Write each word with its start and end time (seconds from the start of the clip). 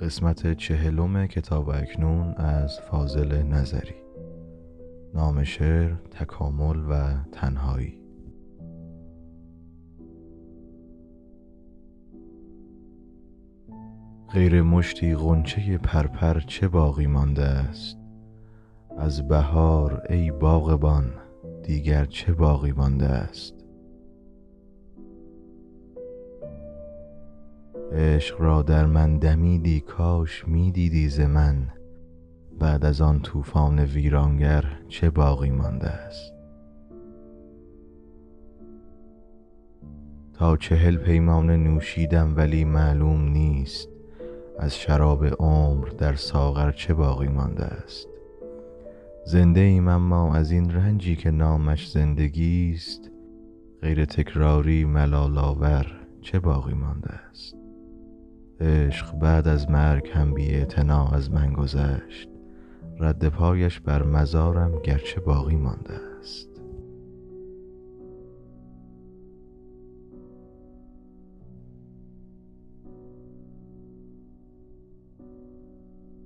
قسمت 0.00 0.54
چهلم 0.54 1.26
کتاب 1.26 1.68
اکنون 1.68 2.34
از 2.34 2.80
فاضل 2.80 3.42
نظری. 3.42 3.94
نام 5.14 5.44
شعر 5.44 5.94
تکامل 5.94 6.76
و 6.90 7.14
تنهایی. 7.32 7.98
غیر 14.32 14.62
مشتی 14.62 15.14
غنچه 15.14 15.78
پرپر 15.78 16.40
چه 16.40 16.68
باقی 16.68 17.06
مانده 17.06 17.44
است؟ 17.44 17.98
از 18.98 19.28
بهار 19.28 20.02
ای 20.10 20.30
باغبان 20.30 21.14
دیگر 21.62 22.04
چه 22.04 22.32
باقی 22.32 22.72
مانده 22.72 23.06
است؟ 23.06 23.57
عشق 27.92 28.40
را 28.40 28.62
در 28.62 28.86
من 28.86 29.18
دمیدی 29.18 29.80
کاش 29.80 30.48
می 30.48 30.72
دیدی 30.72 31.08
ز 31.08 31.20
من. 31.20 31.68
بعد 32.58 32.84
از 32.84 33.00
آن 33.00 33.20
طوفان 33.20 33.78
ویرانگر 33.78 34.64
چه 34.88 35.10
باقی 35.10 35.50
مانده 35.50 35.88
است؟ 35.88 36.32
تا 40.32 40.56
چهل 40.56 40.96
پیمانه 40.96 41.56
نوشیدم 41.56 42.36
ولی 42.36 42.64
معلوم 42.64 43.28
نیست. 43.28 43.88
از 44.58 44.76
شراب 44.76 45.24
عمر 45.24 45.88
در 45.88 46.14
ساغر 46.14 46.72
چه 46.72 46.94
باقی 46.94 47.28
مانده 47.28 47.64
است؟ 47.64 48.08
زنده 49.24 49.60
ایم 49.60 49.88
اما 49.88 50.34
از 50.34 50.50
این 50.50 50.70
رنجی 50.70 51.16
که 51.16 51.30
نامش 51.30 51.90
زندگی 51.90 52.72
است. 52.74 53.10
غیر 53.82 54.04
تکراری 54.04 54.84
ملال 54.84 55.38
آور 55.38 55.86
چه 56.20 56.38
باقی 56.38 56.74
مانده 56.74 57.10
است؟ 57.10 57.67
عشق 58.60 59.12
بعد 59.14 59.48
از 59.48 59.70
مرگ 59.70 60.08
هم 60.14 60.34
بی 60.34 60.66
از 61.12 61.30
من 61.30 61.52
گذشت. 61.52 62.28
رد 63.00 63.28
پایش 63.28 63.80
بر 63.80 64.02
مزارم 64.02 64.78
گرچه 64.82 65.20
باقی 65.20 65.56
مانده 65.56 65.94
است. 66.20 66.47